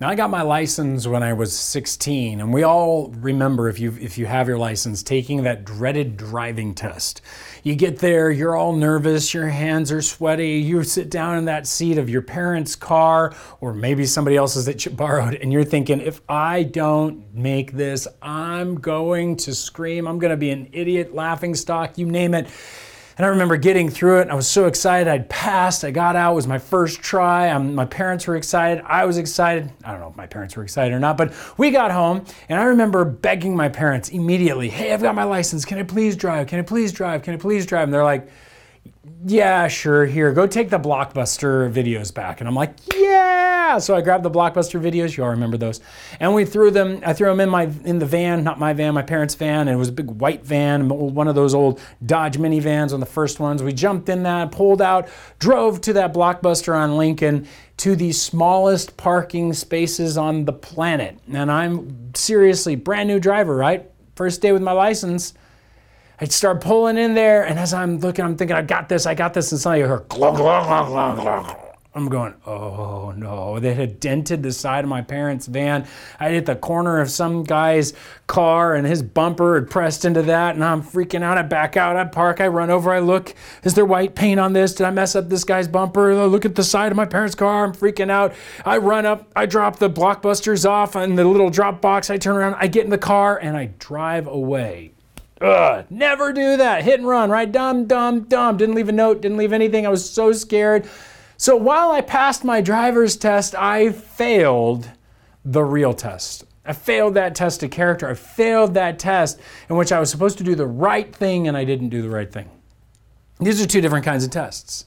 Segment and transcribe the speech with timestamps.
[0.00, 3.94] Now, I got my license when I was 16, and we all remember if you
[4.00, 7.20] if you have your license taking that dreaded driving test.
[7.64, 11.66] You get there, you're all nervous, your hands are sweaty, you sit down in that
[11.66, 16.00] seat of your parents' car or maybe somebody else's that you borrowed, and you're thinking,
[16.00, 21.14] if I don't make this, I'm going to scream, I'm going to be an idiot,
[21.14, 22.48] laughing stock, you name it.
[23.20, 25.06] And I remember getting through it, I was so excited.
[25.06, 27.48] I'd passed, I got out, it was my first try.
[27.48, 29.70] I'm, my parents were excited, I was excited.
[29.84, 32.58] I don't know if my parents were excited or not, but we got home, and
[32.58, 35.66] I remember begging my parents immediately, Hey, I've got my license.
[35.66, 36.46] Can I please drive?
[36.46, 37.22] Can I please drive?
[37.22, 37.82] Can I please drive?
[37.82, 38.26] And they're like,
[39.26, 42.40] yeah, sure, here, go take the Blockbuster videos back.
[42.40, 43.19] And I'm like, yeah.
[43.78, 45.80] So I grabbed the Blockbuster videos, you all remember those.
[46.18, 48.94] And we threw them, I threw them in my in the van, not my van,
[48.94, 52.38] my parents' van, and it was a big white van, one of those old Dodge
[52.38, 53.62] minivans, of the first ones.
[53.62, 57.46] We jumped in that, pulled out, drove to that Blockbuster on Lincoln
[57.78, 61.18] to the smallest parking spaces on the planet.
[61.32, 63.90] And I'm seriously brand new driver, right?
[64.16, 65.34] First day with my license.
[66.20, 69.14] I start pulling in there, and as I'm looking, I'm thinking, I got this, I
[69.14, 71.69] got this, and suddenly I hear glug, glug, glug, glug, glug.
[71.92, 73.58] I'm going, oh no.
[73.58, 75.88] They had dented the side of my parents' van.
[76.20, 77.94] I hit the corner of some guy's
[78.28, 81.36] car and his bumper had pressed into that, and I'm freaking out.
[81.36, 83.34] I back out, I park, I run over, I look,
[83.64, 84.74] is there white paint on this?
[84.74, 86.12] Did I mess up this guy's bumper?
[86.12, 88.34] I look at the side of my parents' car, I'm freaking out.
[88.64, 92.36] I run up, I drop the blockbusters off in the little drop box, I turn
[92.36, 94.92] around, I get in the car, and I drive away
[95.40, 96.84] Ugh, never do that.
[96.84, 97.50] Hit and run, right?
[97.50, 98.58] Dumb, dumb, dumb.
[98.58, 99.86] Didn't leave a note, didn't leave anything.
[99.86, 100.86] I was so scared.
[101.40, 104.90] So while I passed my driver's test, I failed
[105.42, 106.44] the real test.
[106.66, 108.10] I failed that test of character.
[108.10, 109.40] I failed that test
[109.70, 112.10] in which I was supposed to do the right thing and I didn't do the
[112.10, 112.50] right thing.
[113.38, 114.84] These are two different kinds of tests.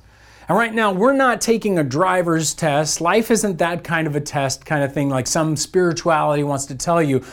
[0.48, 3.02] And right now, we're not taking a driver's test.
[3.02, 6.76] Life isn't that kind of a test, kind of thing, like some spirituality wants to
[6.76, 7.24] tell you.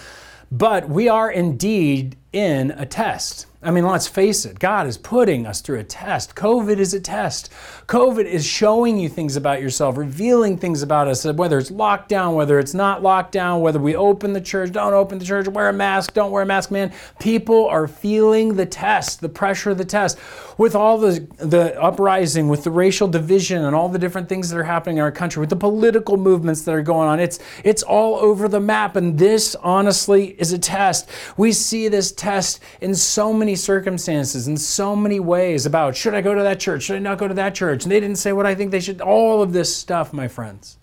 [0.51, 3.45] But we are indeed in a test.
[3.63, 6.35] I mean, let's face it, God is putting us through a test.
[6.35, 7.53] COVID is a test.
[7.89, 12.59] COVID is showing you things about yourself, revealing things about us, whether it's lockdown, whether
[12.59, 16.15] it's not lockdown, whether we open the church, don't open the church, wear a mask,
[16.15, 16.91] don't wear a mask, man.
[17.19, 20.19] People are feeling the test, the pressure of the test.
[20.57, 24.59] With all the, the uprising, with the racial division and all the different things that
[24.59, 27.83] are happening in our country, with the political movements that are going on, it's, it's
[27.83, 28.97] all over the map.
[28.97, 31.11] And this, honestly, is a test.
[31.37, 36.21] We see this test in so many circumstances, in so many ways about should I
[36.21, 36.85] go to that church?
[36.85, 37.85] Should I not go to that church?
[37.85, 39.01] And they didn't say what I think they should.
[39.01, 40.79] All of this stuff, my friends,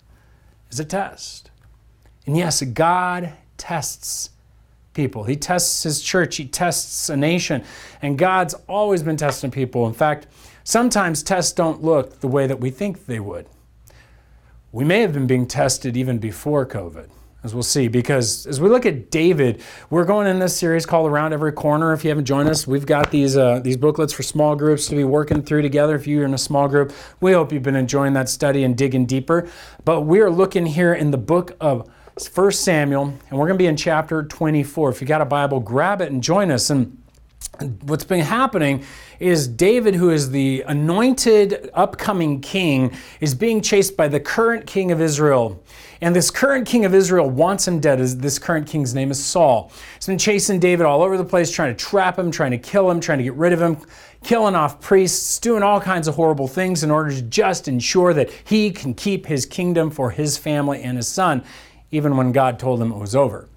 [0.70, 1.50] is a test.
[2.26, 4.30] And yes, God tests
[4.94, 5.24] people.
[5.24, 7.64] He tests his church, he tests a nation.
[8.02, 9.86] And God's always been testing people.
[9.86, 10.26] In fact,
[10.64, 13.46] sometimes tests don't look the way that we think they would.
[14.72, 17.08] We may have been being tested even before COVID
[17.44, 17.88] as we'll see.
[17.88, 21.92] Because as we look at David, we're going in this series called Around Every Corner.
[21.92, 24.96] If you haven't joined us, we've got these uh, these booklets for small groups to
[24.96, 25.94] be working through together.
[25.94, 29.06] If you're in a small group, we hope you've been enjoying that study and digging
[29.06, 29.48] deeper.
[29.84, 31.88] But we are looking here in the book of
[32.34, 34.90] 1 Samuel, and we're going to be in chapter 24.
[34.90, 36.70] If you got a Bible, grab it and join us.
[36.70, 36.98] And
[37.82, 38.84] what's been happening
[39.20, 44.90] is David, who is the anointed upcoming king, is being chased by the current king
[44.90, 45.62] of Israel.
[46.00, 47.98] And this current king of Israel wants him dead.
[47.98, 49.72] This current king's name is Saul.
[49.96, 52.90] He's been chasing David all over the place, trying to trap him, trying to kill
[52.90, 53.78] him, trying to get rid of him,
[54.22, 58.30] killing off priests, doing all kinds of horrible things in order to just ensure that
[58.44, 61.42] he can keep his kingdom for his family and his son,
[61.90, 63.48] even when God told him it was over.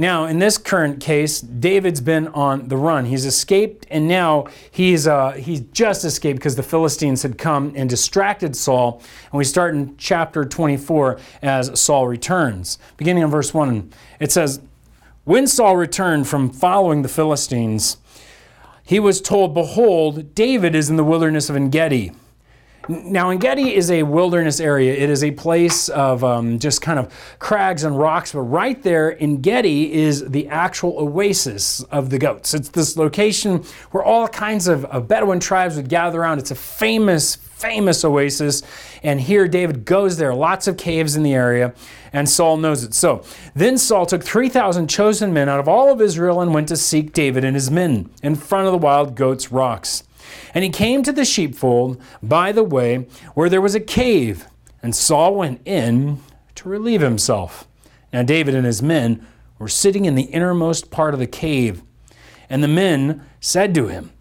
[0.00, 3.06] Now, in this current case, David's been on the run.
[3.06, 7.90] He's escaped, and now he's uh, he's just escaped because the Philistines had come and
[7.90, 9.02] distracted Saul.
[9.32, 13.92] And we start in chapter 24 as Saul returns, beginning in verse one.
[14.20, 14.60] It says,
[15.24, 17.96] "When Saul returned from following the Philistines,
[18.84, 22.12] he was told, Behold, David is in the wilderness of Engedi."
[22.88, 24.94] Now, Engedi is a wilderness area.
[24.94, 29.14] It is a place of um, just kind of crags and rocks, but right there,
[29.22, 32.54] Engedi is the actual oasis of the goats.
[32.54, 36.38] It's this location where all kinds of, of Bedouin tribes would gather around.
[36.38, 38.62] It's a famous, famous oasis.
[39.02, 41.74] And here David goes there, lots of caves in the area,
[42.14, 42.94] and Saul knows it.
[42.94, 43.22] So
[43.54, 47.12] then Saul took 3,000 chosen men out of all of Israel and went to seek
[47.12, 50.04] David and his men in front of the wild goats' rocks.
[50.54, 54.46] And he came to the sheepfold by the way where there was a cave,
[54.82, 56.20] and Saul went in
[56.56, 57.66] to relieve himself.
[58.12, 59.26] Now David and his men
[59.58, 61.82] were sitting in the innermost part of the cave.
[62.48, 64.12] And the men said to him,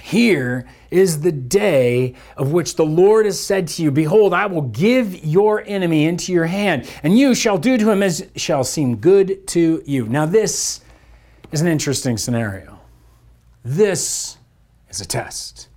[0.00, 4.62] Here is the day of which the Lord has said to you, Behold, I will
[4.62, 8.96] give your enemy into your hand, and you shall do to him as shall seem
[8.96, 10.06] good to you.
[10.06, 10.80] Now, this
[11.50, 12.78] is an interesting scenario.
[13.64, 14.37] This
[14.90, 15.68] is a test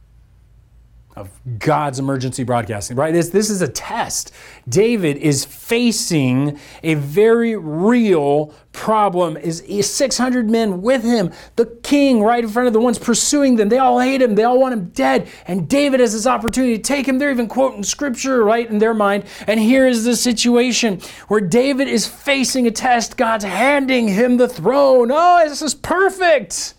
[1.15, 1.29] of
[1.59, 3.11] God's emergency broadcasting, right?
[3.11, 4.31] This, this is a test.
[4.69, 9.35] David is facing a very real problem.
[9.35, 13.57] Is, is 600 men with him, the king right in front of the ones pursuing
[13.57, 13.67] them.
[13.67, 14.35] They all hate him.
[14.35, 15.27] They all want him dead.
[15.47, 17.19] And David has this opportunity to take him.
[17.19, 19.25] They're even quoting scripture right in their mind.
[19.47, 23.17] And here is the situation where David is facing a test.
[23.17, 25.09] God's handing him the throne.
[25.11, 26.75] Oh, this is perfect.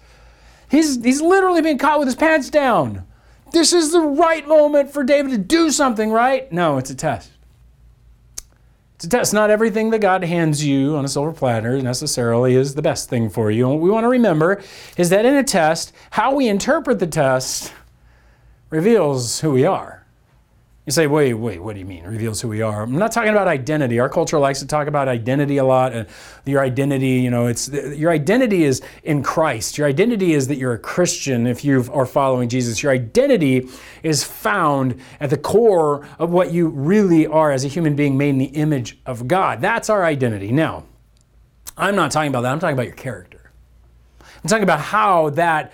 [0.73, 3.05] He's, he's literally being caught with his pants down.
[3.53, 6.51] This is the right moment for David to do something, right?
[6.51, 7.31] No, it's a test.
[8.95, 9.35] It's a test.
[9.35, 13.29] Not everything that God hands you on a silver platter necessarily is the best thing
[13.29, 13.71] for you.
[13.71, 14.63] And what we want to remember
[14.97, 17.75] is that in a test, how we interpret the test
[18.71, 20.02] reveals who we are.
[20.85, 22.03] You say, wait, wait, what do you mean?
[22.03, 22.83] Reveals who we are.
[22.83, 24.01] I'm not talking about identity.
[24.01, 25.93] Our culture likes to talk about identity a lot.
[25.93, 26.09] And
[26.45, 29.79] your identity, you know, it's your identity is in Christ.
[29.79, 32.83] Your identity is that you're a Christian if you are following Jesus.
[32.83, 33.69] Your identity
[34.03, 38.31] is found at the core of what you really are as a human being made
[38.31, 39.61] in the image of God.
[39.61, 40.51] That's our identity.
[40.51, 40.83] Now,
[41.77, 42.53] I'm not talking about that.
[42.53, 43.53] I'm talking about your character.
[44.21, 45.73] I'm talking about how that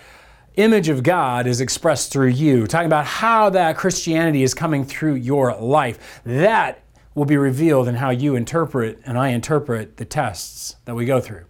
[0.59, 5.15] image of God is expressed through you, talking about how that Christianity is coming through
[5.15, 6.21] your life.
[6.25, 6.83] That
[7.15, 11.19] will be revealed in how you interpret and I interpret the tests that we go
[11.21, 11.45] through.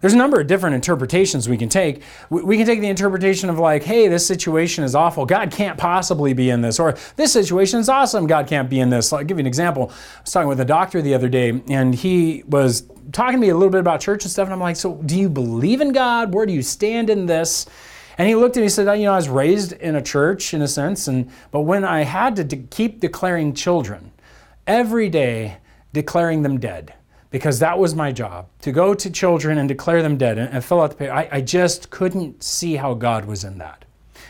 [0.00, 2.02] There's a number of different interpretations we can take.
[2.28, 5.24] We can take the interpretation of, like, hey, this situation is awful.
[5.24, 6.78] God can't possibly be in this.
[6.78, 8.26] Or this situation is awesome.
[8.26, 9.12] God can't be in this.
[9.12, 9.90] I'll give you an example.
[9.90, 13.48] I was talking with a doctor the other day, and he was talking to me
[13.48, 14.46] a little bit about church and stuff.
[14.46, 16.34] And I'm like, so do you believe in God?
[16.34, 17.66] Where do you stand in this?
[18.18, 20.54] And he looked at me and said, You know, I was raised in a church
[20.54, 24.12] in a sense, and but when I had to de- keep declaring children
[24.66, 25.58] every day,
[25.92, 26.94] declaring them dead,
[27.30, 30.64] because that was my job to go to children and declare them dead and, and
[30.64, 33.84] fill out the paper, I, I just couldn't see how God was in that.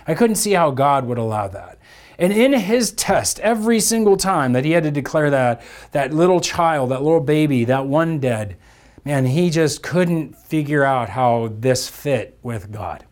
[0.09, 1.79] I couldn't see how God would allow that.
[2.19, 5.63] And in his test, every single time that he had to declare that,
[5.93, 8.57] that little child, that little baby, that one dead,
[9.05, 13.05] man, he just couldn't figure out how this fit with God.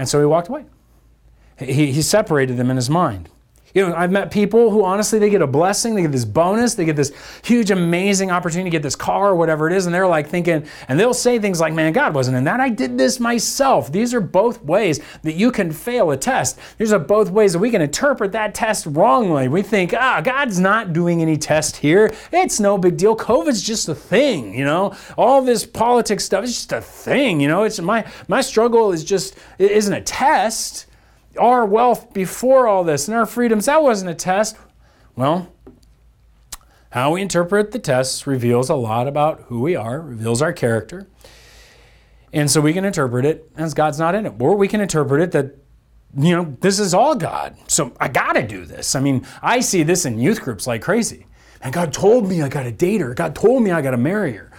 [0.00, 0.64] And so he walked away.
[1.58, 3.28] He, he separated them in his mind.
[3.74, 6.74] You know, I've met people who honestly they get a blessing, they get this bonus,
[6.74, 7.12] they get this
[7.44, 10.66] huge, amazing opportunity to get this car or whatever it is, and they're like thinking,
[10.88, 12.60] and they'll say things like, Man, God wasn't in that.
[12.60, 13.92] I did this myself.
[13.92, 16.58] These are both ways that you can fail a test.
[16.78, 19.48] These are both ways that we can interpret that test wrongly.
[19.48, 22.12] We think, ah, God's not doing any test here.
[22.32, 23.16] It's no big deal.
[23.16, 24.94] COVID's just a thing, you know.
[25.16, 27.62] All this politics stuff is just a thing, you know.
[27.62, 30.86] It's my my struggle is just it isn't a test
[31.38, 34.56] our wealth before all this and our freedoms, that wasn't a test.
[35.16, 35.52] Well,
[36.90, 41.06] how we interpret the tests reveals a lot about who we are, reveals our character.
[42.32, 44.34] And so we can interpret it as God's not in it.
[44.40, 45.56] Or we can interpret it that,
[46.16, 47.56] you know, this is all God.
[47.68, 48.94] So I got to do this.
[48.94, 51.26] I mean, I see this in youth groups like crazy.
[51.62, 53.14] And God told me I got to date her.
[53.14, 54.49] God told me I got to marry her.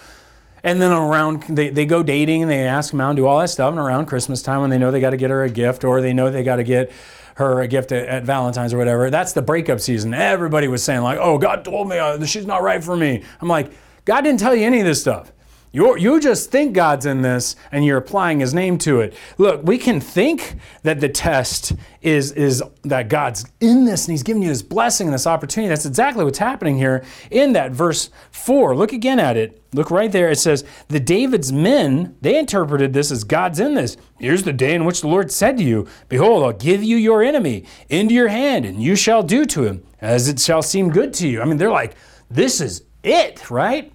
[0.63, 3.71] And then around, they, they go dating and they ask and do all that stuff.
[3.71, 6.01] And around Christmas time, when they know they got to get her a gift or
[6.01, 6.91] they know they got to get
[7.35, 10.13] her a gift at, at, Valentine's or whatever, that's the breakup season.
[10.13, 13.23] Everybody was saying, like, oh, God told me uh, she's not right for me.
[13.41, 13.71] I'm like,
[14.05, 15.31] God didn't tell you any of this stuff.
[15.73, 19.13] You you just think God's in this and you're applying His name to it.
[19.37, 24.23] Look, we can think that the test is, is that God's in this and He's
[24.23, 25.69] giving you this blessing and this opportunity.
[25.69, 28.75] That's exactly what's happening here in that verse 4.
[28.75, 29.61] Look again at it.
[29.73, 30.29] Look right there.
[30.29, 33.95] It says, The David's men, they interpreted this as God's in this.
[34.19, 37.23] Here's the day in which the Lord said to you, Behold, I'll give you your
[37.23, 41.13] enemy into your hand, and you shall do to him as it shall seem good
[41.15, 41.41] to you.
[41.41, 41.95] I mean, they're like,
[42.29, 43.93] This is it, right?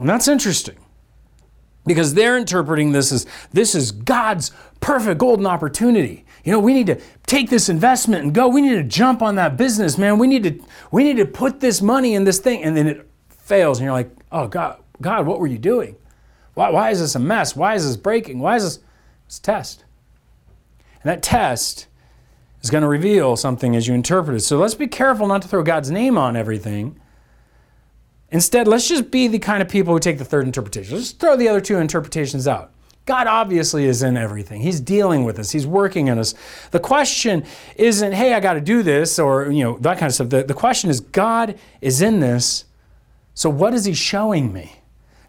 [0.00, 0.76] And that's interesting
[1.86, 6.24] because they're interpreting this as this is God's perfect golden opportunity.
[6.44, 8.48] You know, we need to take this investment and go.
[8.48, 10.18] We need to jump on that business, man.
[10.18, 10.58] We need to
[10.90, 13.92] we need to put this money in this thing and then it fails and you're
[13.92, 15.96] like, oh, God, God, what were you doing?
[16.54, 17.54] Why, why is this a mess?
[17.54, 18.38] Why is this breaking?
[18.40, 18.78] Why is this?
[19.26, 19.84] It's a test.
[21.02, 21.86] And that test
[22.62, 24.40] is going to reveal something as you interpret it.
[24.40, 27.00] So let's be careful not to throw God's name on everything.
[28.32, 30.96] Instead, let's just be the kind of people who take the third interpretation.
[30.96, 32.72] Let's throw the other two interpretations out.
[33.06, 34.60] God obviously is in everything.
[34.60, 35.50] He's dealing with us.
[35.50, 36.34] He's working in us.
[36.70, 37.44] The question
[37.74, 40.28] isn't, hey, I got to do this or, you know, that kind of stuff.
[40.28, 42.66] The, the question is, God is in this
[43.34, 44.79] so, what is he showing me?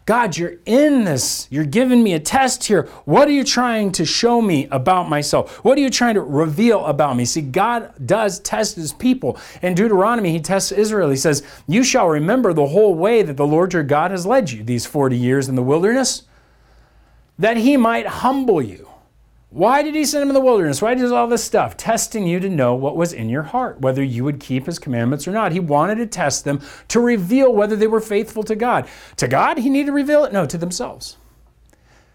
[0.04, 1.46] God, you're in this.
[1.50, 2.88] You're giving me a test here.
[3.04, 5.64] What are you trying to show me about myself?
[5.64, 7.24] What are you trying to reveal about me?
[7.24, 9.38] See, God does test his people.
[9.62, 11.08] In Deuteronomy, he tests Israel.
[11.10, 14.50] He says, You shall remember the whole way that the Lord your God has led
[14.50, 16.24] you these 40 years in the wilderness,
[17.38, 18.91] that he might humble you
[19.52, 20.80] why did he send him in the wilderness?
[20.80, 21.76] Why does all this stuff?
[21.76, 25.28] Testing you to know what was in your heart, whether you would keep his commandments
[25.28, 25.52] or not.
[25.52, 28.88] He wanted to test them to reveal whether they were faithful to God.
[29.18, 30.32] To God, he needed to reveal it?
[30.32, 31.18] No, to themselves.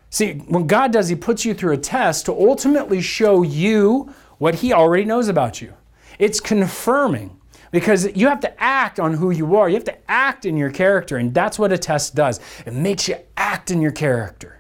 [0.10, 4.56] See, when God does, he puts you through a test to ultimately show you what
[4.56, 5.75] he already knows about you.
[6.17, 7.39] It's confirming
[7.70, 9.70] because you have to act on who you are.
[9.70, 12.39] You have to act in your character, and that's what a test does.
[12.65, 14.56] It makes you act in your character.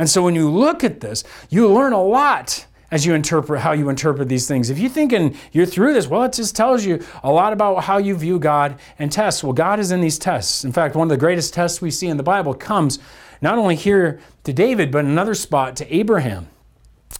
[0.00, 3.72] And so when you look at this, you learn a lot as you interpret how
[3.72, 4.70] you interpret these things.
[4.70, 7.98] If you're thinking you're through this, well, it just tells you a lot about how
[7.98, 9.44] you view God and tests.
[9.44, 10.64] Well, God is in these tests.
[10.64, 12.98] In fact, one of the greatest tests we see in the Bible comes
[13.42, 16.48] not only here to David, but another spot to Abraham.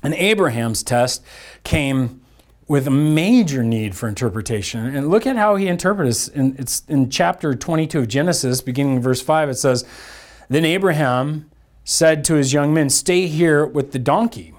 [0.02, 1.22] And Abraham's test
[1.64, 2.22] came
[2.66, 4.87] with a major need for interpretation.
[4.87, 6.58] And look at how he interprets it.
[6.58, 9.84] It's in chapter 22 of Genesis, beginning in verse 5, it says,
[10.49, 11.50] Then Abraham
[11.90, 14.54] said to his young men, Stay here with the donkey.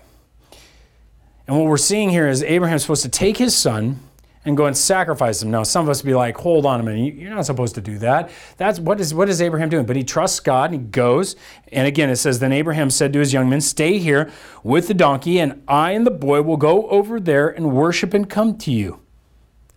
[1.48, 4.02] And what we're seeing here is Abraham's supposed to take his son
[4.44, 5.50] and go and sacrifice him.
[5.50, 7.98] Now, some of us be like, hold on a minute, you're not supposed to do
[8.00, 8.32] that.
[8.58, 9.86] That's what is what is Abraham doing?
[9.86, 11.38] But he trusts God and he goes.
[11.72, 14.30] And again, it says, Then Abraham said to his young men, Stay here
[14.62, 18.30] with the donkey, and I and the boy will go over there and worship and
[18.30, 19.00] come to you.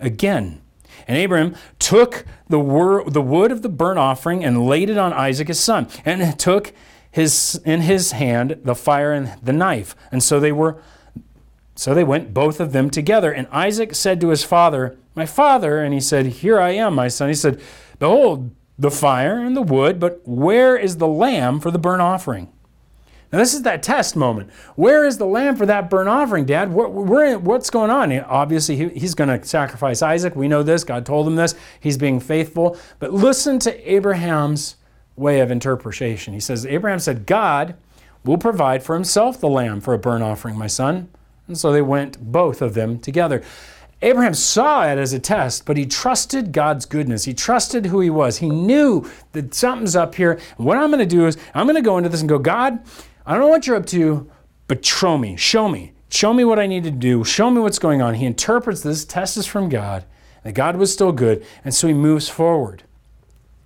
[0.01, 0.61] Again.
[1.07, 5.13] And Abraham took the, wor- the wood of the burnt offering and laid it on
[5.13, 6.73] Isaac his son, and took
[7.15, 9.95] his, in his hand the fire and the knife.
[10.11, 10.83] And so they were
[11.77, 13.33] so they went both of them together.
[13.33, 17.07] And Isaac said to his father, My father, and he said, Here I am, my
[17.07, 17.29] son.
[17.29, 17.61] He said,
[18.01, 22.53] Behold, the fire and the wood, but where is the lamb for the burnt offering?
[23.33, 24.51] Now, this is that test moment.
[24.75, 26.73] Where is the lamb for that burnt offering, Dad?
[26.73, 28.13] what's going on?
[28.13, 30.35] Obviously, he, he's going to sacrifice Isaac.
[30.35, 30.83] We know this.
[30.83, 31.55] God told him this.
[31.79, 32.77] He's being faithful.
[32.99, 34.77] But listen to Abraham's
[35.17, 36.35] way of interpretation.
[36.35, 37.77] He says, Abraham said, God
[38.25, 41.09] will provide for himself the lamb for a burnt offering, my son.
[41.47, 43.43] And so they went, both of them, together.
[44.03, 47.25] Abraham saw it as a test, but he trusted God's goodness.
[47.25, 48.39] He trusted who he was.
[48.39, 50.39] He knew that something's up here.
[50.57, 52.81] what I'm going to do is, I'm going to go into this and go, God,
[53.25, 54.31] I don't know what you're up to,
[54.67, 55.93] but show me, show me.
[56.11, 57.25] Show me what I need to do.
[57.25, 58.15] Show me what's going on.
[58.15, 60.05] He interprets this test is from God,
[60.43, 62.85] that God was still good, and so he moves forward.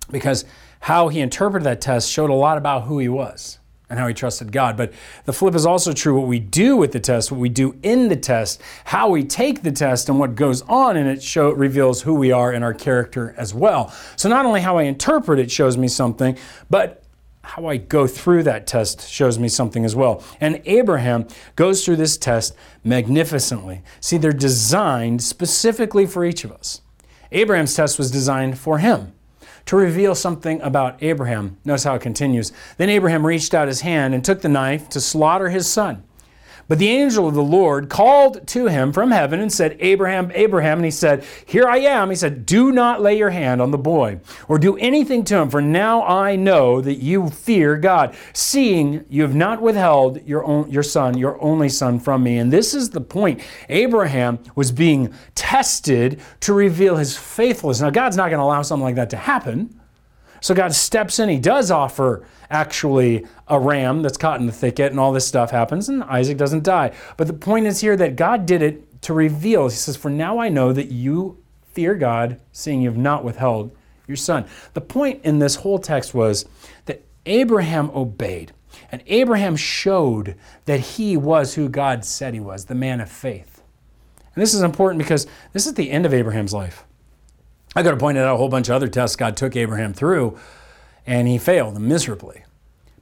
[0.09, 0.45] Because
[0.79, 3.59] how he interpreted that test showed a lot about who he was
[3.89, 4.77] and how he trusted God.
[4.77, 4.93] But
[5.25, 6.19] the flip is also true.
[6.19, 9.63] What we do with the test, what we do in the test, how we take
[9.63, 12.73] the test, and what goes on in it show, reveals who we are and our
[12.73, 13.93] character as well.
[14.15, 16.37] So not only how I interpret it shows me something,
[16.69, 17.03] but
[17.41, 20.23] how I go through that test shows me something as well.
[20.39, 23.81] And Abraham goes through this test magnificently.
[24.01, 26.81] See, they're designed specifically for each of us.
[27.31, 29.13] Abraham's test was designed for him
[29.69, 31.55] to reveal something about Abraham.
[31.63, 32.51] Notice how it continues.
[32.77, 36.03] Then Abraham reached out his hand and took the knife to slaughter his son.
[36.69, 40.77] But the angel of the Lord called to him from heaven and said, Abraham, Abraham.
[40.77, 42.11] And he said, Here I am.
[42.11, 45.49] He said, Do not lay your hand on the boy or do anything to him,
[45.49, 50.69] for now I know that you fear God, seeing you have not withheld your, own,
[50.69, 52.37] your son, your only son, from me.
[52.37, 53.41] And this is the point.
[53.67, 57.81] Abraham was being tested to reveal his faithfulness.
[57.81, 59.78] Now, God's not going to allow something like that to happen.
[60.41, 61.29] So God steps in.
[61.29, 65.51] He does offer actually a ram that's caught in the thicket, and all this stuff
[65.51, 66.93] happens, and Isaac doesn't die.
[67.17, 69.67] But the point is here that God did it to reveal.
[69.69, 71.37] He says, For now I know that you
[71.73, 73.75] fear God, seeing you have not withheld
[74.07, 74.45] your son.
[74.73, 76.45] The point in this whole text was
[76.85, 78.51] that Abraham obeyed.
[78.91, 83.61] And Abraham showed that he was who God said he was, the man of faith.
[84.33, 86.85] And this is important because this is the end of Abraham's life.
[87.75, 90.37] I could have pointed out a whole bunch of other tests God took Abraham through,
[91.05, 92.43] and he failed miserably.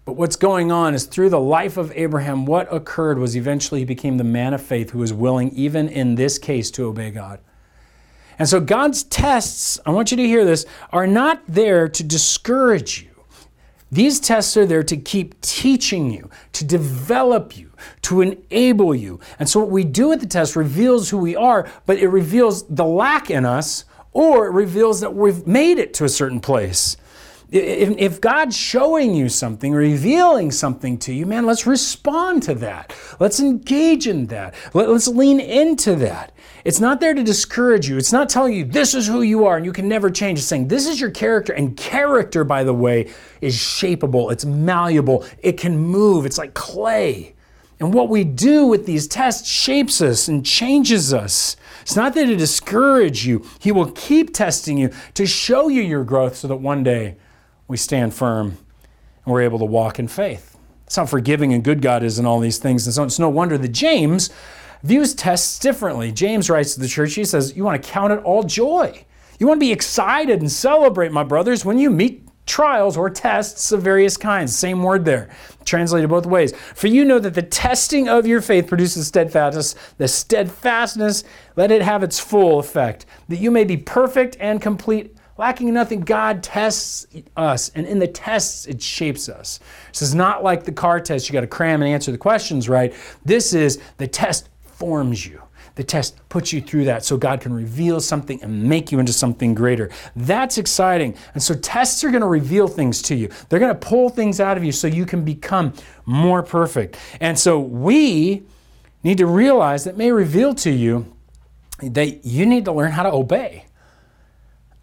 [0.04, 3.86] But what's going on is through the life of Abraham, what occurred was eventually he
[3.86, 7.40] became the man of faith who was willing, even in this case, to obey God.
[8.40, 13.02] And so God's tests, I want you to hear this, are not there to discourage
[13.02, 13.10] you.
[13.92, 17.72] These tests are there to keep teaching you, to develop you,
[18.04, 19.20] to enable you.
[19.40, 22.68] And so what we do at the test reveals who we are, but it reveals
[22.68, 23.86] the lack in us
[24.18, 26.98] or it reveals that we've made it to a certain place.
[27.52, 32.96] If, God's showing you something, revealing something to you, man, let's respond to that.
[33.20, 34.56] Let's engage in that.
[34.74, 36.32] Let, let's lean into that.
[36.66, 37.98] It's not there to discourage you.
[37.98, 40.40] It's not telling you this is who you are and you can never change.
[40.40, 41.54] It's saying this is your character.
[41.54, 46.26] And character, by the way, is shapeable, it's malleable, it can move.
[46.26, 47.36] It's like clay.
[47.80, 51.56] And what we do with these tests shapes us and changes us.
[51.88, 53.46] It's not there to discourage you.
[53.62, 57.16] He will keep testing you to show you your growth so that one day
[57.70, 58.58] we stand firm
[59.24, 60.58] and we're able to walk in faith.
[60.84, 62.86] That's how forgiving and good God is in all these things.
[62.88, 64.32] And so it's no wonder that James
[64.84, 66.12] views tests differently.
[66.12, 69.06] James writes to the church, he says, You want to count it all joy.
[69.40, 73.72] You want to be excited and celebrate, my brothers, when you meet trials or tests
[73.72, 74.56] of various kinds.
[74.56, 75.30] Same word there,
[75.66, 76.54] translated both ways.
[76.74, 79.76] For you know that the testing of your faith produces steadfastness.
[79.98, 81.24] The steadfastness,
[81.56, 85.16] let it have its full effect, that you may be perfect and complete.
[85.38, 89.60] Lacking nothing, God tests us, and in the tests, it shapes us.
[89.90, 92.68] This is not like the car test, you got to cram and answer the questions
[92.68, 92.92] right.
[93.24, 95.44] This is the test forms you.
[95.78, 99.14] The test puts you through that so God can reveal something and make you into
[99.14, 99.92] something greater.
[100.16, 101.16] That's exciting.
[101.36, 103.30] And so tests are going to reveal things to you.
[103.48, 105.74] They're going to pull things out of you so you can become
[106.08, 106.98] more perfect.
[107.22, 108.42] And so we
[109.04, 111.16] need to realize that may reveal to you
[111.84, 113.66] that you need to learn how to obey.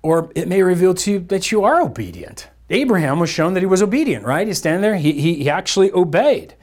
[0.00, 2.48] Or it may reveal to you that you are obedient.
[2.70, 4.46] Abraham was shown that he was obedient, right?
[4.46, 6.54] He's standing there, he, he, he actually obeyed.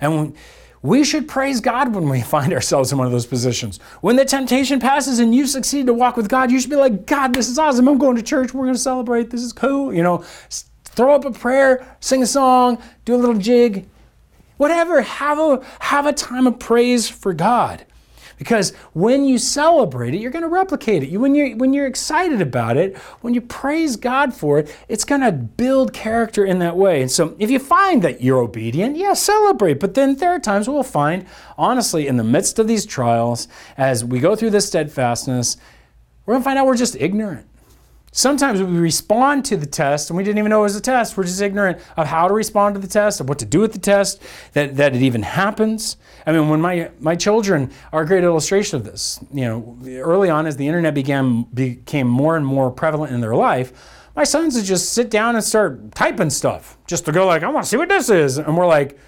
[0.00, 0.34] And when,
[0.82, 3.78] we should praise God when we find ourselves in one of those positions.
[4.00, 7.06] When the temptation passes and you succeed to walk with God, you should be like,
[7.06, 7.86] God, this is awesome.
[7.86, 8.54] I'm going to church.
[8.54, 9.30] We're going to celebrate.
[9.30, 9.92] This is cool.
[9.92, 10.24] You know,
[10.84, 13.88] throw up a prayer, sing a song, do a little jig,
[14.56, 15.02] whatever.
[15.02, 17.84] Have a, have a time of praise for God.
[18.40, 21.10] Because when you celebrate it, you're going to replicate it.
[21.10, 25.04] You, when, you're, when you're excited about it, when you praise God for it, it's
[25.04, 27.02] going to build character in that way.
[27.02, 29.74] And so if you find that you're obedient, yeah, celebrate.
[29.74, 31.26] But then there are times we'll find,
[31.58, 35.58] honestly, in the midst of these trials, as we go through this steadfastness,
[36.24, 37.46] we're going to find out we're just ignorant.
[38.12, 41.16] Sometimes we respond to the test and we didn't even know it was a test.
[41.16, 43.72] We're just ignorant of how to respond to the test, of what to do with
[43.72, 44.20] the test,
[44.52, 45.96] that, that it even happens.
[46.26, 49.20] I mean, when my, my children are a great illustration of this.
[49.32, 53.36] You know, early on as the internet began, became more and more prevalent in their
[53.36, 53.72] life,
[54.16, 57.48] my sons would just sit down and start typing stuff just to go like, I
[57.48, 58.38] want to see what this is.
[58.38, 58.98] And we're like,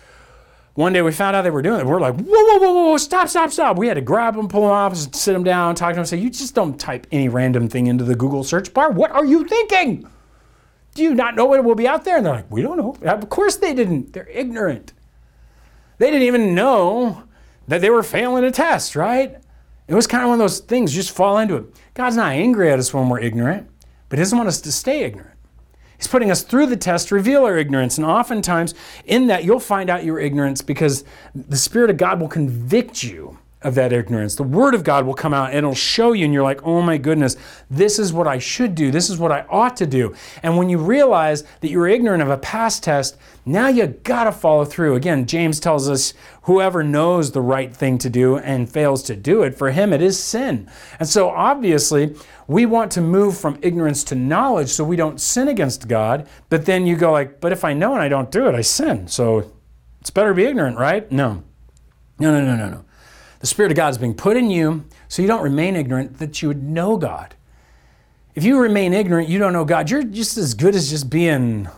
[0.75, 1.87] one day we found out they were doing it.
[1.87, 3.77] We're like, whoa, whoa, whoa, whoa, stop, stop, stop.
[3.77, 6.17] We had to grab them, pull them off, sit them down, talk to them, say,
[6.17, 8.91] you just don't type any random thing into the Google search bar.
[8.91, 10.09] What are you thinking?
[10.95, 12.17] Do you not know what will be out there?
[12.17, 12.97] And they're like, we don't know.
[13.09, 14.13] Of course they didn't.
[14.13, 14.93] They're ignorant.
[15.99, 17.25] They didn't even know
[17.69, 19.37] that they were failing a test, right?
[19.89, 21.65] It was kind of one of those things, just fall into it.
[21.95, 23.69] God's not angry at us when we're ignorant,
[24.09, 25.32] but He doesn't want us to stay ignorant.
[26.03, 27.97] He's putting us through the test to reveal our ignorance.
[27.97, 32.27] And oftentimes, in that, you'll find out your ignorance because the Spirit of God will
[32.27, 34.35] convict you of that ignorance.
[34.35, 36.83] The Word of God will come out and it'll show you, and you're like, oh
[36.83, 37.37] my goodness,
[37.70, 38.90] this is what I should do.
[38.90, 40.14] This is what I ought to do.
[40.42, 44.64] And when you realize that you're ignorant of a past test, now you gotta follow
[44.64, 44.94] through.
[44.94, 49.42] Again, James tells us whoever knows the right thing to do and fails to do
[49.42, 50.70] it, for him it is sin.
[50.98, 52.14] And so obviously,
[52.46, 56.29] we want to move from ignorance to knowledge so we don't sin against God.
[56.48, 58.61] But then you go like, but if I know and I don't do it, I
[58.61, 59.09] sin.
[59.09, 59.53] So
[60.01, 61.11] it's better to be ignorant, right?
[61.11, 61.44] No.
[62.18, 62.85] No, no, no, no, no.
[63.42, 66.40] The Spirit of God is being put in you so you don't remain ignorant, that
[66.40, 67.35] you would know God.
[68.37, 71.68] If you remain ignorant, you don't know God, you're just as good as just being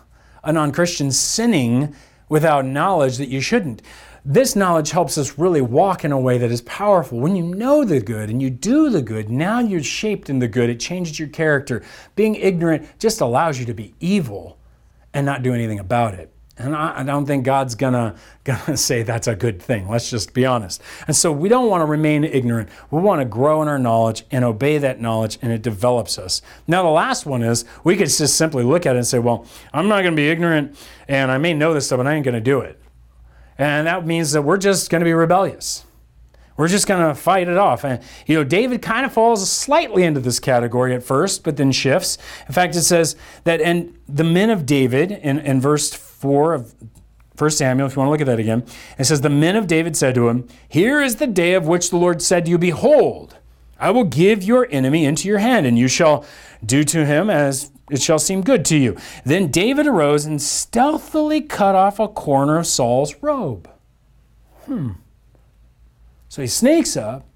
[0.43, 1.97] a non Christian sinning
[2.29, 3.81] without knowledge that you shouldn't.
[4.27, 7.19] This knowledge helps us really walk in a way that is powerful.
[7.19, 10.49] When you know the good and you do the good, now you're shaped in the
[10.49, 10.69] good.
[10.69, 11.83] It changes your character.
[12.15, 14.59] Being ignorant just allows you to be evil
[15.15, 16.34] and not do anything about it.
[16.57, 18.15] And I, don't think God's gonna,
[18.45, 19.89] gonna say that's a good thing.
[19.89, 20.81] Let's just be honest.
[21.09, 22.69] And so we don't want to remain ignorant.
[22.91, 26.43] We want to grow in our knowledge and obey that knowledge, and it develops us.
[26.69, 29.47] Now, the last one is we could just simply look at it and say, well,
[29.73, 30.77] I'm not gonna be ignorant,
[31.09, 32.81] and I may know this stuff, but I ain't gonna do it.
[33.59, 35.85] And that means that we're just going to be rebellious.
[36.57, 37.85] We're just going to fight it off.
[37.85, 41.73] And, you know, David kind of falls slightly into this category at first, but then
[41.73, 42.17] shifts.
[42.47, 45.93] In fact, it says that, and the men of David, in, in verse
[46.25, 46.75] 4 of
[47.37, 48.65] 1 Samuel, if you want to look at that again,
[48.99, 51.91] it says, The men of David said to him, Here is the day of which
[51.91, 53.37] the Lord said to you, Behold,
[53.79, 56.25] I will give your enemy into your hand, and you shall
[56.65, 58.97] do to him as it shall seem good to you.
[59.27, 63.69] Then David arose and stealthily cut off a corner of Saul's robe.
[64.65, 64.93] Hmm.
[66.31, 67.27] So he sneaks up,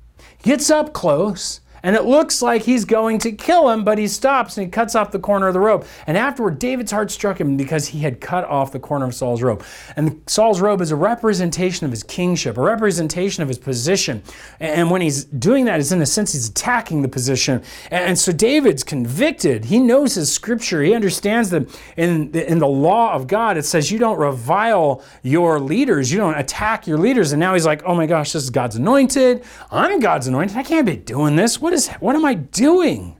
[0.42, 4.56] gets up close, And it looks like he's going to kill him, but he stops
[4.56, 5.86] and he cuts off the corner of the robe.
[6.06, 9.42] And afterward, David's heart struck him because he had cut off the corner of Saul's
[9.42, 9.64] robe.
[9.96, 14.22] And Saul's robe is a representation of his kingship, a representation of his position.
[14.60, 17.62] And when he's doing that, it's in a sense he's attacking the position.
[17.90, 19.66] And so David's convicted.
[19.66, 20.82] He knows his scripture.
[20.82, 25.02] He understands that in the, in the law of God, it says you don't revile
[25.22, 27.32] your leaders, you don't attack your leaders.
[27.32, 29.44] And now he's like, oh my gosh, this is God's anointed.
[29.70, 30.56] I'm God's anointed.
[30.56, 31.60] I can't be doing this.
[31.60, 33.16] What is what am I doing?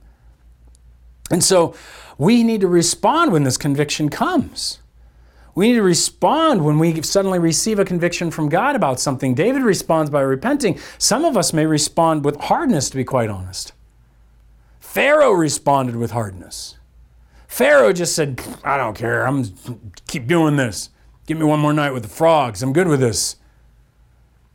[1.31, 1.75] And so
[2.17, 4.79] we need to respond when this conviction comes.
[5.55, 9.33] We need to respond when we suddenly receive a conviction from God about something.
[9.33, 10.79] David responds by repenting.
[10.97, 13.73] Some of us may respond with hardness, to be quite honest.
[14.79, 16.77] Pharaoh responded with hardness.
[17.47, 19.25] Pharaoh just said, I don't care.
[19.25, 19.53] I'm
[20.07, 20.91] keep doing this.
[21.25, 22.63] Give me one more night with the frogs.
[22.63, 23.35] I'm good with this.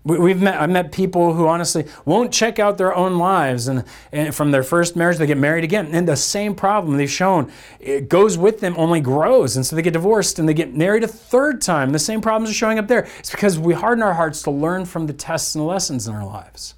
[0.05, 4.35] We've met, I've met people who honestly won't check out their own lives, and, and,
[4.35, 5.89] from their first marriage, they get married again.
[5.93, 9.57] And the same problem they've shown, it goes with them, only grows.
[9.57, 11.93] And so they get divorced and they get married a third time.
[11.93, 13.09] The same problems are showing up there.
[13.19, 16.27] It's because we harden our hearts to learn from the tests and lessons in our
[16.27, 16.75] lives.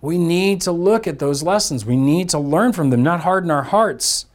[0.00, 1.86] We need to look at those lessons.
[1.86, 4.26] We need to learn from them, not harden our hearts.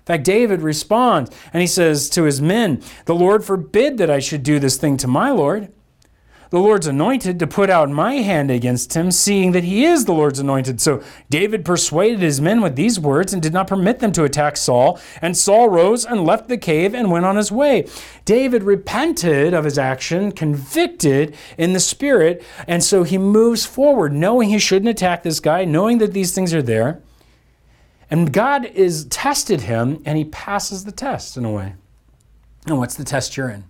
[0.00, 4.18] In fact, David responds and he says to his men, The Lord forbid that I
[4.18, 5.72] should do this thing to my Lord
[6.50, 10.12] the Lord's anointed to put out my hand against him, seeing that he is the
[10.12, 10.80] Lord's anointed.
[10.80, 14.56] So David persuaded his men with these words and did not permit them to attack
[14.56, 14.98] Saul.
[15.20, 17.86] And Saul rose and left the cave and went on his way.
[18.24, 24.48] David repented of his action, convicted in the spirit, and so he moves forward, knowing
[24.48, 27.02] he shouldn't attack this guy, knowing that these things are there.
[28.10, 31.74] And God is tested him, and he passes the test in a way.
[32.66, 33.64] And what's the test you're in?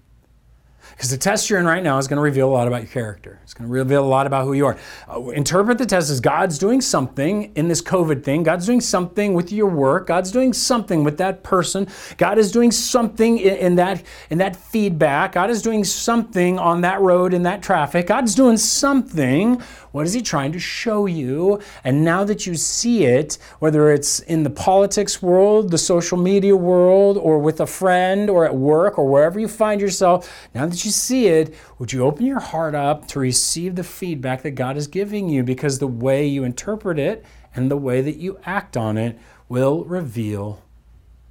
[0.90, 2.90] Because the test you're in right now is going to reveal a lot about your
[2.90, 3.40] character.
[3.42, 4.78] It's going to reveal a lot about who you are.
[5.08, 8.42] Uh, interpret the test as God's doing something in this COVID thing.
[8.42, 10.06] God's doing something with your work.
[10.06, 11.88] God's doing something with that person.
[12.16, 15.32] God is doing something in, in that in that feedback.
[15.32, 18.06] God is doing something on that road in that traffic.
[18.06, 21.60] God's doing something what is he trying to show you?
[21.84, 26.56] And now that you see it, whether it's in the politics world, the social media
[26.56, 30.84] world, or with a friend, or at work, or wherever you find yourself, now that
[30.84, 34.76] you see it, would you open your heart up to receive the feedback that God
[34.76, 35.42] is giving you?
[35.42, 37.24] Because the way you interpret it
[37.54, 40.62] and the way that you act on it will reveal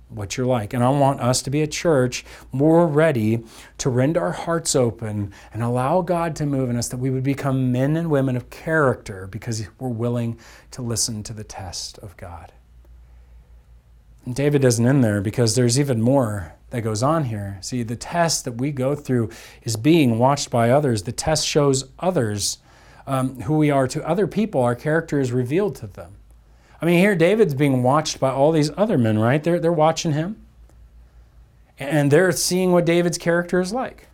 [0.10, 0.74] what you're like.
[0.74, 3.44] And I want us to be a church more ready
[3.80, 7.24] to rend our hearts open and allow God to move in us, that we would
[7.24, 10.40] become men and women of character because we're willing
[10.72, 12.54] to listen to the test of God.
[14.26, 17.58] And David doesn't end there because there's even more that goes on here.
[17.62, 19.30] See, the test that we go through
[19.64, 21.04] is being watched by others.
[21.04, 22.58] The test shows others
[23.06, 26.16] um, who we are to other people, our character is revealed to them.
[26.82, 29.44] I mean, here David's being watched by all these other men, right?
[29.44, 30.38] They're, they're watching him.
[31.80, 34.08] And they're seeing what David's character is like.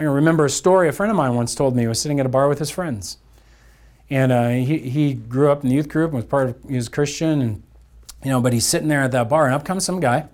[0.00, 1.82] I remember a story a friend of mine once told me.
[1.82, 3.18] He was sitting at a bar with his friends.
[4.10, 6.76] And uh, he, he grew up in the youth group and was part of, he
[6.76, 7.40] was Christian.
[7.40, 7.62] And,
[8.24, 10.26] you know, but he's sitting there at that bar, and up comes some guy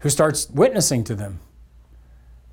[0.00, 1.40] who starts witnessing to them.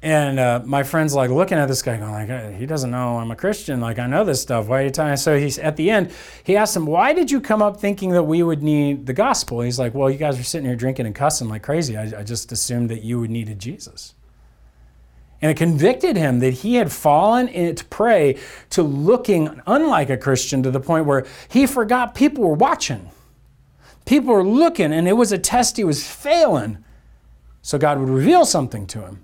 [0.03, 3.31] And uh, my friend's like looking at this guy, going like, "He doesn't know I'm
[3.31, 3.79] a Christian.
[3.79, 4.67] Like I know this stuff.
[4.67, 6.11] Why are you telling?" So he's at the end.
[6.43, 9.61] He asked him, "Why did you come up thinking that we would need the gospel?"
[9.61, 11.95] He's like, "Well, you guys are sitting here drinking and cussing like crazy.
[11.95, 14.13] I, I just assumed that you would needed Jesus."
[15.41, 18.37] And it convicted him that he had fallen into prey
[18.71, 23.09] to looking unlike a Christian to the point where he forgot people were watching.
[24.05, 26.83] People were looking, and it was a test he was failing.
[27.61, 29.23] So God would reveal something to him.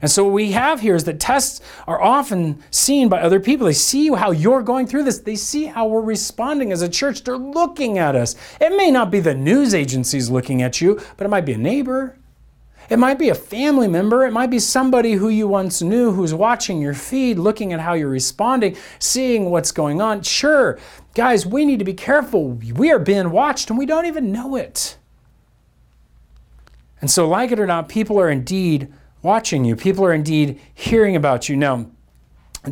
[0.00, 3.66] And so what we have here is that tests are often seen by other people.
[3.66, 5.18] They see how you're going through this.
[5.18, 7.24] They see how we're responding as a church.
[7.24, 8.36] They're looking at us.
[8.60, 11.58] It may not be the news agencies looking at you, but it might be a
[11.58, 12.18] neighbor.
[12.90, 14.24] It might be a family member.
[14.24, 17.92] It might be somebody who you once knew who's watching your feed, looking at how
[17.92, 20.22] you're responding, seeing what's going on.
[20.22, 20.78] Sure,
[21.14, 22.52] guys, we need to be careful.
[22.52, 24.96] We are being watched and we don't even know it.
[27.00, 29.76] And so, like it or not, people are indeed watching you.
[29.76, 31.56] People are indeed hearing about you.
[31.56, 31.90] Now,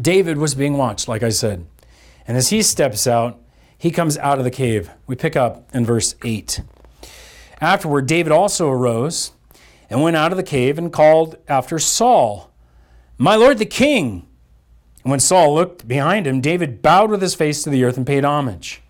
[0.01, 1.67] David was being watched, like I said.
[2.27, 3.41] And as he steps out,
[3.79, 4.91] he comes out of the cave.
[5.07, 6.61] We pick up in verse 8.
[7.61, 9.33] Afterward, David also arose
[9.89, 12.51] and went out of the cave and called after Saul,
[13.19, 14.27] My lord the king.
[15.05, 18.07] And when Saul looked behind him, David bowed with his face to the earth and
[18.07, 18.83] paid homage.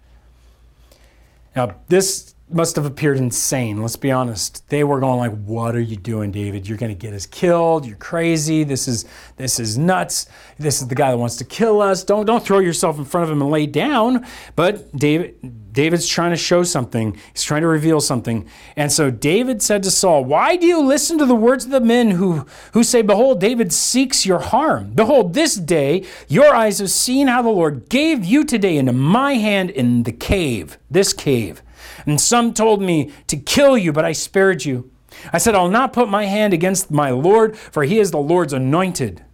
[1.54, 3.82] Now, this must have appeared insane.
[3.82, 4.68] Let's be honest.
[4.68, 6.68] They were going like, "What are you doing, David?
[6.68, 7.84] You're going to get us killed.
[7.84, 8.62] You're crazy.
[8.62, 9.04] This is
[9.36, 10.26] this is nuts.
[10.56, 12.04] This is the guy that wants to kill us.
[12.04, 16.30] Don't don't throw yourself in front of him and lay down." But David David's trying
[16.30, 17.16] to show something.
[17.32, 18.46] He's trying to reveal something.
[18.76, 21.80] And so David said to Saul, "Why do you listen to the words of the
[21.80, 24.92] men who who say, behold, David seeks your harm?
[24.94, 29.34] Behold, this day your eyes have seen how the Lord gave you today into my
[29.34, 31.60] hand in the cave, this cave."
[32.06, 34.90] And some told me to kill you, but I spared you.
[35.32, 38.52] I said, I'll not put my hand against my Lord, for he is the Lord's
[38.52, 39.24] anointed.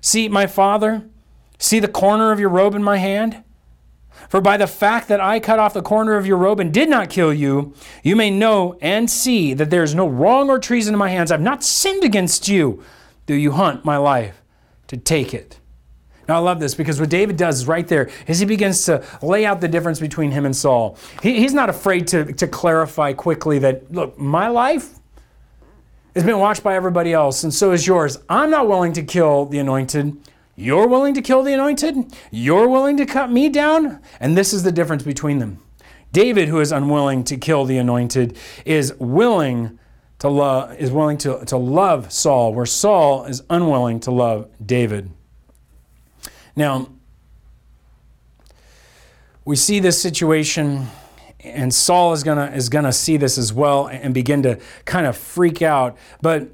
[0.00, 1.08] See, my father,
[1.58, 3.42] see the corner of your robe in my hand?
[4.28, 6.88] For by the fact that I cut off the corner of your robe and did
[6.88, 10.94] not kill you, you may know and see that there is no wrong or treason
[10.94, 11.30] in my hands.
[11.30, 12.82] I've not sinned against you,
[13.26, 14.42] though you hunt my life
[14.88, 15.60] to take it.
[16.28, 19.46] Now, I love this because what David does right there is he begins to lay
[19.46, 20.98] out the difference between him and Saul.
[21.22, 24.98] He, he's not afraid to, to clarify quickly that, look, my life
[26.14, 28.18] has been watched by everybody else, and so is yours.
[28.28, 30.18] I'm not willing to kill the anointed.
[30.54, 31.96] You're willing to kill the anointed.
[32.30, 34.00] You're willing to cut me down.
[34.20, 35.62] And this is the difference between them.
[36.12, 38.36] David, who is unwilling to kill the anointed,
[38.66, 39.78] is willing
[40.18, 45.10] to love is willing to, to love Saul, where Saul is unwilling to love David.
[46.58, 46.88] Now,
[49.44, 50.88] we see this situation,
[51.38, 55.16] and Saul is gonna is gonna see this as well and begin to kind of
[55.16, 55.96] freak out.
[56.20, 56.48] But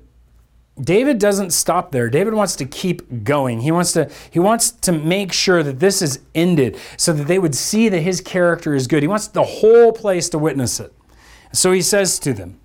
[0.78, 2.10] David doesn't stop there.
[2.10, 3.60] David wants to keep going.
[3.60, 7.38] He wants to he wants to make sure that this is ended so that they
[7.38, 9.02] would see that his character is good.
[9.02, 10.92] He wants the whole place to witness it.
[11.54, 12.60] So he says to them,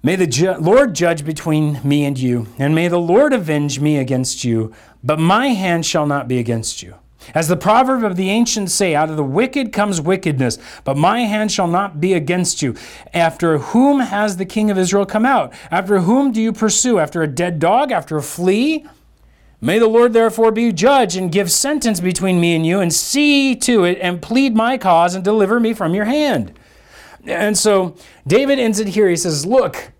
[0.00, 3.96] May the ju- Lord judge between me and you, and may the Lord avenge me
[3.96, 6.94] against you, but my hand shall not be against you.
[7.34, 11.22] As the proverb of the ancients say, out of the wicked comes wickedness, but my
[11.22, 12.76] hand shall not be against you.
[13.12, 15.52] After whom has the king of Israel come out?
[15.68, 17.00] After whom do you pursue?
[17.00, 17.90] After a dead dog?
[17.90, 18.86] After a flea?
[19.60, 23.56] May the Lord therefore be judge and give sentence between me and you, and see
[23.56, 26.56] to it and plead my cause and deliver me from your hand.
[27.24, 29.08] And so David ends it here.
[29.08, 29.92] He says, Look,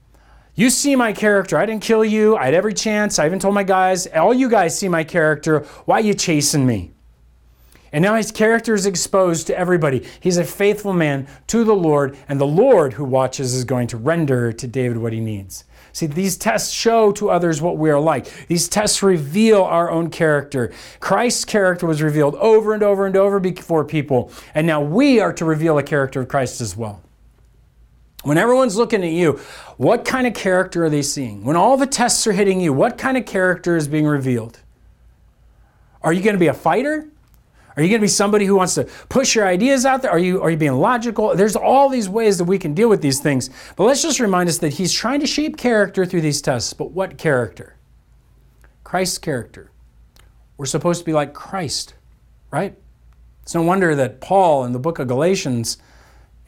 [0.54, 1.56] you see my character.
[1.56, 2.36] I didn't kill you.
[2.36, 3.18] I had every chance.
[3.18, 5.60] I even told my guys, all you guys see my character.
[5.84, 6.92] Why are you chasing me?
[7.92, 10.04] And now his character is exposed to everybody.
[10.20, 13.96] He's a faithful man to the Lord, and the Lord who watches is going to
[13.96, 15.64] render to David what he needs.
[15.92, 18.46] See, these tests show to others what we are like.
[18.46, 20.72] These tests reveal our own character.
[21.00, 25.32] Christ's character was revealed over and over and over before people, and now we are
[25.32, 27.02] to reveal the character of Christ as well.
[28.22, 29.40] When everyone's looking at you,
[29.76, 31.44] what kind of character are they seeing?
[31.44, 34.58] When all the tests are hitting you, what kind of character is being revealed?
[36.02, 37.08] Are you going to be a fighter?
[37.76, 40.10] Are you going to be somebody who wants to push your ideas out there?
[40.10, 41.36] Are you, are you being logical?
[41.36, 43.50] There's all these ways that we can deal with these things.
[43.76, 46.72] But let's just remind us that he's trying to shape character through these tests.
[46.72, 47.76] But what character?
[48.82, 49.70] Christ's character.
[50.56, 51.94] We're supposed to be like Christ,
[52.50, 52.76] right?
[53.44, 55.78] It's no wonder that Paul in the book of Galatians,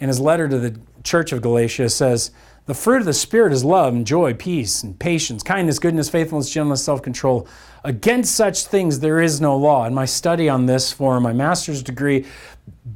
[0.00, 2.30] in his letter to the church of Galatia says,
[2.66, 6.50] The fruit of the Spirit is love and joy, peace and patience, kindness, goodness, faithfulness,
[6.50, 7.46] gentleness, self control.
[7.84, 9.86] Against such things there is no law.
[9.86, 12.26] In my study on this for my master's degree,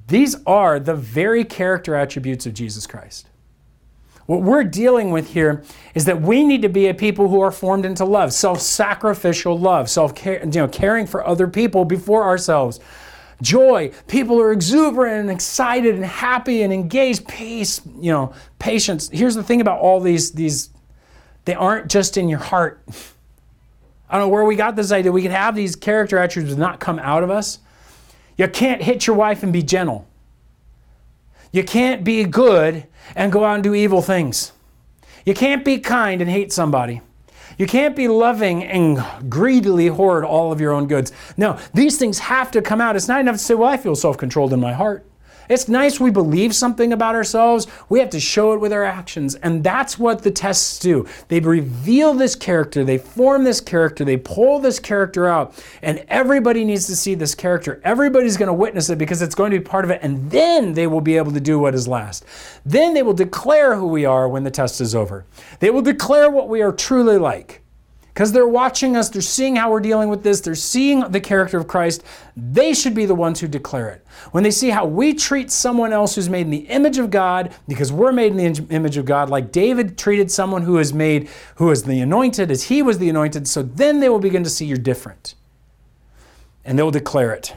[0.09, 3.29] these are the very character attributes of Jesus Christ.
[4.27, 5.63] What we're dealing with here
[5.95, 9.91] is that we need to be a people who are formed into love, self-sacrificial love,
[9.91, 12.81] self-care, you know, caring for other people before ourselves
[13.43, 13.91] joy.
[14.07, 17.27] People are exuberant and excited and happy and engaged.
[17.29, 19.09] Peace, you know, patience.
[19.13, 20.71] Here's the thing about all these, these,
[21.45, 22.83] they aren't just in your heart.
[24.09, 25.13] I don't know where we got this idea.
[25.13, 27.59] We can have these character attributes not come out of us.
[28.37, 30.07] You can't hit your wife and be gentle.
[31.53, 34.53] You can't be good and go out and do evil things.
[35.25, 37.01] You can't be kind and hate somebody.
[37.59, 41.13] You can't be loving and greedily hoard all of your own goods.
[41.37, 42.97] No, these things have to come out.
[42.97, 45.07] It's not enough to say, well, I feel self controlled in my heart.
[45.49, 47.67] It's nice we believe something about ourselves.
[47.89, 49.35] We have to show it with our actions.
[49.37, 51.07] And that's what the tests do.
[51.29, 55.55] They reveal this character, they form this character, they pull this character out.
[55.83, 57.81] And everybody needs to see this character.
[57.85, 60.01] Everybody's going to witness it because it's going to be part of it.
[60.03, 62.25] And then they will be able to do what is last.
[62.65, 65.27] Then they will declare who we are when the test is over.
[65.61, 67.64] They will declare what we are truly like
[68.15, 71.59] because they're watching us, they're seeing how we're dealing with this, they're seeing the character
[71.59, 72.05] of Christ.
[72.37, 74.07] They should be the ones who declare it.
[74.31, 77.53] When they see how we treat someone else who's made in the image of God,
[77.67, 81.29] because we're made in the image of God, like David treated someone who is made,
[81.57, 84.51] who is the anointed as he was the anointed, so then they will begin to
[84.51, 85.35] see you're different.
[86.65, 87.57] And they will declare it.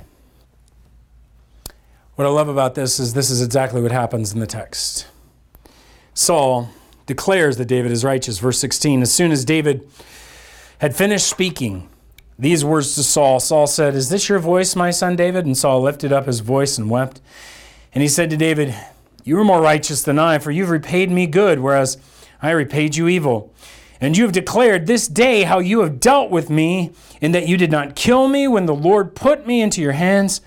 [2.15, 5.05] What I love about this is this is exactly what happens in the text.
[6.15, 6.71] Saul
[7.05, 8.39] declares that David is righteous.
[8.39, 9.87] Verse 16 As soon as David
[10.79, 11.89] had finished speaking
[12.39, 15.45] these words to Saul, Saul said, Is this your voice, my son David?
[15.45, 17.19] And Saul lifted up his voice and wept.
[17.93, 18.75] And he said to David,
[19.23, 21.97] You are more righteous than I, for you've repaid me good, whereas
[22.39, 23.51] I repaid you evil.
[23.99, 27.57] And you have declared this day how you have dealt with me, in that you
[27.57, 30.41] did not kill me when the Lord put me into your hands.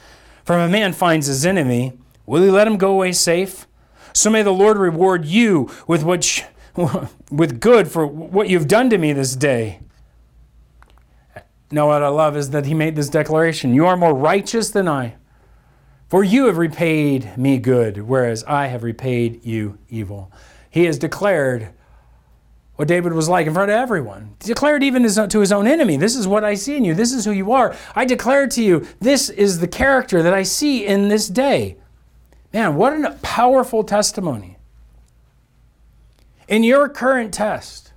[0.44, 3.66] For if a man finds his enemy, will he let him go away safe?
[4.12, 6.44] So may the Lord reward you with what
[7.32, 9.80] with good for what you've done to me this day.
[11.70, 14.88] Now, what I love is that he made this declaration You are more righteous than
[14.88, 15.14] I,
[16.08, 20.32] for you have repaid me good, whereas I have repaid you evil.
[20.68, 21.70] He has declared
[22.74, 24.34] what David was like in front of everyone.
[24.40, 26.94] He declared even to his own enemy, This is what I see in you.
[26.94, 27.76] This is who you are.
[27.94, 31.76] I declare to you, this is the character that I see in this day.
[32.52, 34.56] Man, what a powerful testimony.
[36.48, 37.89] In your current test,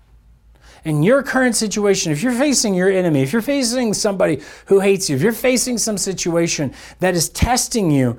[0.86, 5.10] in your current situation, if you're facing your enemy, if you're facing somebody who hates
[5.10, 8.18] you, if you're facing some situation that is testing you,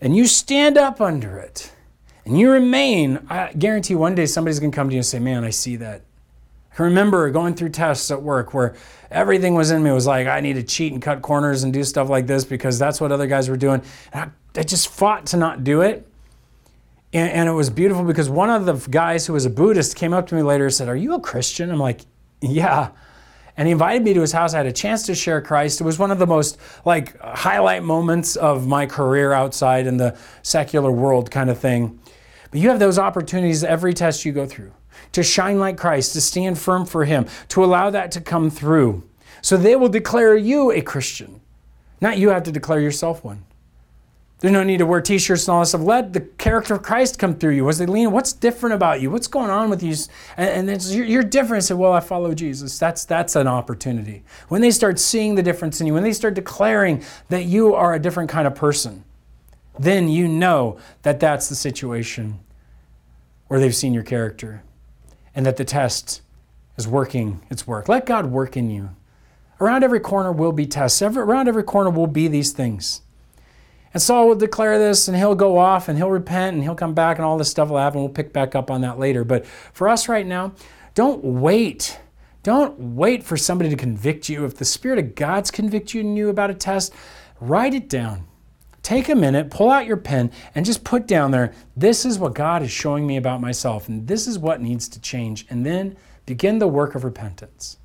[0.00, 1.72] and you stand up under it,
[2.24, 5.18] and you remain, I guarantee one day somebody's going to come to you and say,
[5.18, 6.02] Man, I see that.
[6.78, 8.74] I remember going through tests at work where
[9.10, 11.84] everything was in me was like, I need to cheat and cut corners and do
[11.84, 13.80] stuff like this because that's what other guys were doing.
[14.12, 16.08] And I, I just fought to not do it.
[17.14, 20.12] And, and, it was beautiful because one of the guys who was a Buddhist came
[20.12, 21.70] up to me later and said, Are you a Christian?
[21.70, 22.02] I'm like,
[22.42, 22.90] Yeah.
[23.56, 24.52] And he invited me to his house.
[24.52, 25.80] I had a chance to share Christ.
[25.80, 30.18] It was one of the most like highlight moments of my career outside in the
[30.42, 32.00] secular world kind of thing.
[32.50, 34.72] But you have those opportunities every test you go through
[35.12, 39.04] to shine like Christ, to stand firm for Him, to allow that to come through.
[39.42, 41.40] So they will declare you a Christian.
[42.00, 43.44] Not you have to declare yourself one.
[44.40, 45.80] There's no need to wear t-shirts and all this stuff.
[45.80, 47.64] Let the character of Christ come through you.
[47.64, 48.10] Was they lean?
[48.10, 49.10] What's different about you?
[49.10, 49.94] What's going on with you?
[50.36, 51.64] And, and you're, you're different.
[51.64, 52.78] Say, well, I follow Jesus.
[52.78, 54.22] That's that's an opportunity.
[54.48, 57.94] When they start seeing the difference in you, when they start declaring that you are
[57.94, 59.04] a different kind of person,
[59.78, 62.40] then you know that that's the situation
[63.48, 64.62] where they've seen your character
[65.34, 66.22] and that the test
[66.76, 67.88] is working its work.
[67.88, 68.90] Let God work in you.
[69.60, 71.00] Around every corner will be tests.
[71.00, 73.00] Every, around every corner will be these things.
[73.94, 76.94] And Saul will declare this and he'll go off and he'll repent and he'll come
[76.94, 78.00] back and all this stuff will happen.
[78.00, 79.24] We'll pick back up on that later.
[79.24, 80.52] But for us right now,
[80.94, 82.00] don't wait.
[82.42, 84.44] Don't wait for somebody to convict you.
[84.44, 86.92] If the Spirit of God's convicting you about a test,
[87.40, 88.26] write it down.
[88.82, 92.34] Take a minute, pull out your pen, and just put down there, this is what
[92.34, 95.46] God is showing me about myself, and this is what needs to change.
[95.48, 97.78] And then begin the work of repentance.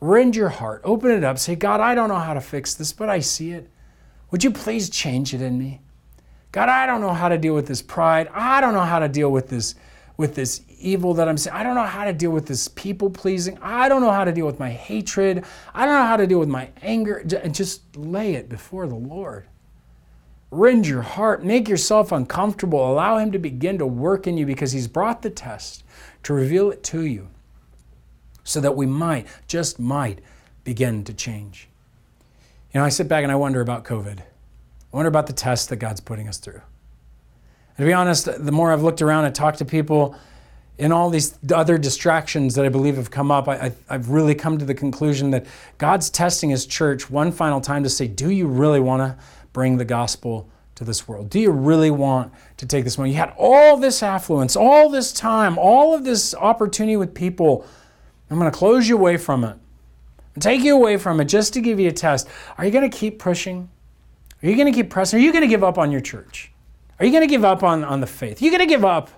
[0.00, 2.92] Rend your heart, open it up, say, God, I don't know how to fix this,
[2.92, 3.68] but I see it.
[4.34, 5.80] Would you please change it in me?
[6.50, 8.26] God, I don't know how to deal with this pride.
[8.34, 9.76] I don't know how to deal with this
[10.16, 11.56] with this evil that I'm saying.
[11.56, 13.56] I don't know how to deal with this people pleasing.
[13.62, 15.44] I don't know how to deal with my hatred.
[15.72, 17.18] I don't know how to deal with my anger.
[17.44, 19.46] And just lay it before the Lord
[20.50, 24.72] rend your heart, make yourself uncomfortable, allow Him to begin to work in you because
[24.72, 25.84] He's brought the test
[26.24, 27.28] to reveal it to you
[28.42, 30.20] so that we might, just might,
[30.64, 31.68] begin to change.
[32.74, 34.18] You know, I sit back and I wonder about COVID.
[34.18, 34.24] I
[34.90, 36.60] wonder about the test that God's putting us through.
[37.76, 40.16] And to be honest, the more I've looked around and talked to people,
[40.76, 44.58] in all these other distractions that I believe have come up, I, have really come
[44.58, 45.46] to the conclusion that
[45.78, 49.76] God's testing His church one final time to say, Do you really want to bring
[49.76, 51.30] the gospel to this world?
[51.30, 53.10] Do you really want to take this money?
[53.10, 57.64] You had all this affluence, all this time, all of this opportunity with people.
[58.30, 59.56] I'm going to close you away from it
[60.40, 62.28] take you away from it just to give you a test.
[62.58, 63.68] Are you going to keep pushing?
[64.42, 65.18] Are you going to keep pressing?
[65.18, 66.52] Are you going to give up on your church?
[66.98, 68.40] Are you going to give up on, on the faith?
[68.40, 69.10] Are you going to give up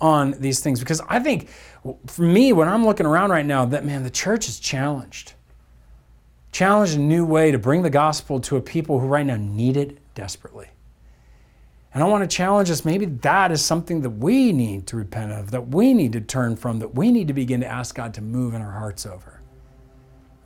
[0.00, 0.80] on these things?
[0.80, 1.48] Because I think
[2.06, 5.34] for me, when I'm looking around right now, that man, the church is challenged
[6.54, 9.76] Challenged a new way to bring the gospel to a people who right now need
[9.76, 10.68] it desperately.
[11.92, 15.32] And I want to challenge us maybe that is something that we need to repent
[15.32, 18.14] of, that we need to turn from, that we need to begin to ask God
[18.14, 19.40] to move in our hearts over.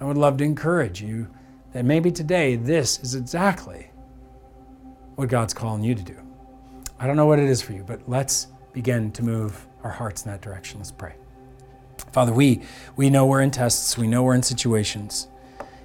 [0.00, 1.28] I would love to encourage you
[1.72, 3.90] that maybe today this is exactly
[5.16, 6.16] what God's calling you to do.
[6.98, 10.24] I don't know what it is for you, but let's begin to move our hearts
[10.24, 10.78] in that direction.
[10.78, 11.14] Let's pray.
[12.12, 12.62] Father, we,
[12.96, 15.28] we know we're in tests, we know we're in situations.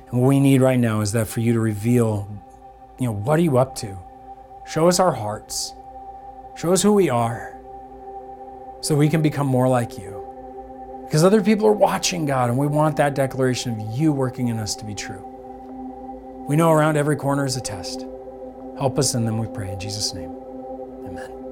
[0.10, 2.30] And what we need right now is that for you to reveal,
[3.00, 3.98] you know, what are you up to?
[4.68, 5.74] Show us our hearts.
[6.56, 7.58] Show us who we are
[8.82, 10.23] so we can become more like you.
[11.14, 14.58] Because other people are watching God, and we want that declaration of you working in
[14.58, 15.22] us to be true.
[16.50, 18.08] We know around every corner is a test.
[18.80, 20.36] Help us in them, we pray in Jesus' name.
[21.06, 21.43] Amen.